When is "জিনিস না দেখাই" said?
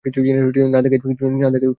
0.21-0.99